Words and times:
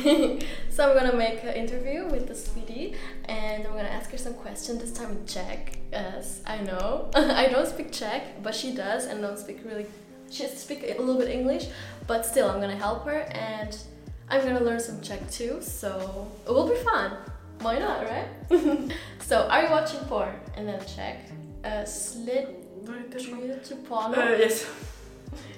so 0.70 0.90
I'm 0.90 0.96
gonna 0.96 1.16
make 1.16 1.42
an 1.42 1.54
interview 1.54 2.06
with 2.06 2.26
the 2.26 2.34
sweetie, 2.34 2.94
and 3.26 3.66
I'm 3.66 3.72
gonna 3.72 3.88
ask 3.88 4.10
her 4.10 4.18
some 4.18 4.34
questions. 4.34 4.80
This 4.80 4.92
time 4.92 5.10
in 5.10 5.26
Czech, 5.26 5.78
as 5.92 6.40
I 6.46 6.58
know 6.62 7.10
I 7.14 7.48
don't 7.48 7.66
speak 7.66 7.92
Czech, 7.92 8.42
but 8.42 8.54
she 8.54 8.74
does, 8.74 9.06
and 9.06 9.20
don't 9.20 9.38
speak 9.38 9.60
really. 9.64 9.86
She 10.30 10.46
speak 10.46 10.84
a 10.84 11.00
little 11.00 11.18
bit 11.18 11.28
English, 11.28 11.66
but 12.06 12.24
still, 12.24 12.48
I'm 12.48 12.60
gonna 12.60 12.76
help 12.76 13.04
her, 13.04 13.20
and 13.32 13.76
I'm 14.28 14.42
gonna 14.42 14.64
learn 14.64 14.80
some 14.80 15.00
Czech 15.00 15.30
too. 15.30 15.58
So 15.60 16.28
it 16.46 16.50
will 16.50 16.68
be 16.68 16.76
fun. 16.76 17.16
Why 17.60 17.78
not, 17.78 18.06
right? 18.08 18.28
so, 19.20 19.46
are 19.48 19.62
you 19.64 19.70
watching 19.70 20.00
porn? 20.00 20.34
And 20.56 20.66
then 20.66 20.80
Czech. 20.86 21.18
Uh, 21.64 21.84
slit. 21.84 22.48
porno. 23.84 24.16
Uh, 24.16 24.36
yes. 24.38 24.66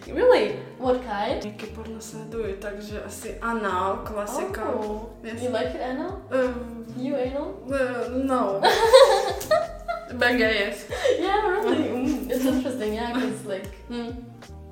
Really? 0.07 0.57
What 0.79 1.01
kind? 1.07 1.43
Jaký 1.45 1.67
porno 1.67 2.01
sleduji, 2.01 2.55
takže 2.61 3.03
asi 3.03 3.39
anal, 3.41 3.97
klasika. 4.05 4.63
Oh, 4.75 5.11
Yes. 5.23 5.43
you 5.43 5.51
like 5.51 5.75
it, 5.75 5.81
Anna? 5.81 6.09
Um, 6.31 6.85
You 6.97 7.17
anal? 7.17 7.55
uh, 7.71 8.25
no. 8.27 8.61
BG, 10.13 10.41
yes. 10.41 10.85
Yeah, 11.21 11.41
really. 11.49 11.89
Mm, 11.89 12.31
it's 12.31 12.45
interesting, 12.45 12.95
yeah, 12.95 13.13
because 13.15 13.45
like, 13.47 13.69
Mm. 13.91 14.25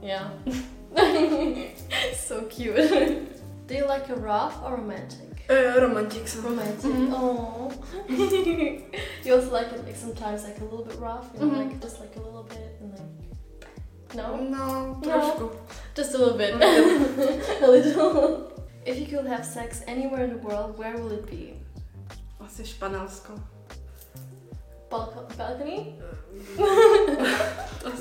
yeah, 0.02 0.30
so 2.14 2.42
cute. 2.48 2.76
Do 3.66 3.74
you 3.74 3.86
like 3.86 4.08
a 4.10 4.16
rough 4.16 4.54
or 4.64 4.76
romantic? 4.76 5.46
Uh, 5.50 5.80
romantic 5.80 6.28
jsem. 6.28 6.42
Romantic. 6.44 6.84
Mhm. 6.84 7.14
Oh. 7.14 7.70
you 9.24 9.34
also 9.34 9.50
like 9.52 9.72
it 9.72 9.84
like 9.86 9.96
sometimes 9.96 10.44
like 10.44 10.60
a 10.60 10.64
little 10.64 10.84
bit 10.84 10.96
rough, 11.00 11.26
you 11.34 11.40
know, 11.40 11.54
Mhm. 11.54 11.58
like 11.58 11.80
just 11.82 12.00
like 12.00 12.16
a 12.16 12.20
little 12.20 12.42
bit 12.42 12.80
and 12.82 12.92
like. 12.92 13.00
No, 14.14 14.36
No, 14.36 14.98
trošku. 15.02 15.50
just 15.94 16.14
a 16.14 16.18
little 16.18 16.36
bit. 16.38 16.54
A 17.62 17.66
little. 17.66 18.50
If 18.84 18.98
you 18.98 19.06
could 19.06 19.26
have 19.26 19.44
sex 19.44 19.82
anywhere 19.86 20.24
in 20.24 20.30
the 20.30 20.38
world, 20.48 20.78
where 20.78 20.96
will 20.96 21.12
it 21.12 21.26
be? 21.30 21.54
Asi 22.40 22.64
Španělsko. 22.64 23.32
Balco- 24.90 25.28
balcony? 25.36 25.94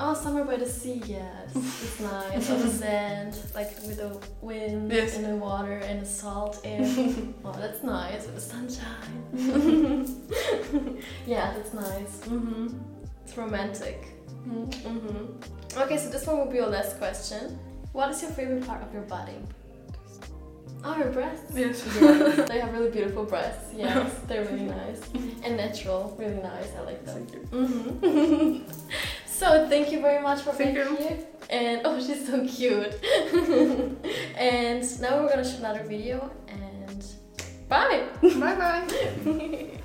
Oh, 0.00 0.14
somewhere 0.14 0.44
by 0.44 0.56
the 0.56 0.66
sea, 0.66 1.00
yes. 1.06 1.54
It's 1.54 2.00
nice. 2.00 2.50
On 2.50 2.60
the 2.60 2.68
sand, 2.68 3.36
like 3.54 3.70
with 3.86 3.98
the 3.98 4.18
wind 4.40 4.90
Yes. 4.90 5.16
and 5.16 5.24
the 5.24 5.36
water 5.36 5.74
and 5.88 6.00
the 6.00 6.06
salt 6.06 6.60
air. 6.64 6.80
oh, 7.44 7.52
that's 7.52 7.82
nice 7.84 8.26
with 8.26 8.34
the 8.34 8.40
sunshine. 8.40 10.16
yeah, 11.26 11.52
that's 11.54 11.72
nice. 11.74 12.24
hmm 12.26 12.68
It's 13.24 13.36
romantic. 13.36 14.08
Hmm 14.44 15.26
Okay, 15.78 15.96
so 15.96 16.10
this 16.10 16.26
one 16.26 16.38
will 16.38 16.46
be 16.50 16.56
your 16.56 16.66
last 16.68 16.98
question. 16.98 17.58
What 17.92 18.10
is 18.10 18.22
your 18.22 18.30
favorite 18.32 18.66
part 18.66 18.82
of 18.82 18.92
your 18.92 19.02
body? 19.02 19.36
Oh, 20.84 20.96
your 20.96 21.10
breasts. 21.10 21.52
Yes. 21.54 21.86
Yes, 22.00 22.48
they 22.48 22.58
have 22.60 22.72
really 22.72 22.90
beautiful 22.90 23.24
breasts. 23.24 23.72
Yes, 23.76 24.12
they're 24.26 24.44
really 24.44 24.64
nice 24.64 25.00
and 25.44 25.56
natural. 25.56 26.14
Really 26.18 26.42
nice. 26.42 26.68
I 26.76 26.80
like 26.82 27.04
them. 27.06 27.26
Thank 27.26 27.32
you. 27.34 27.40
hmm 27.50 28.62
so 29.26 29.68
thank 29.68 29.92
you 29.92 30.00
very 30.00 30.22
much 30.22 30.40
for 30.42 30.52
Thank 30.52 30.74
being 30.74 30.86
you. 30.88 30.96
here. 30.96 31.18
And 31.50 31.82
oh, 31.84 32.00
she's 32.00 32.26
so 32.26 32.46
cute. 32.46 32.94
and 34.36 34.82
now 35.00 35.22
we're 35.22 35.28
gonna 35.30 35.44
shoot 35.44 35.58
another 35.60 35.84
video. 35.84 36.30
And 36.48 37.04
bye. 37.68 38.04
Bye 38.22 38.56
bye. 38.56 39.78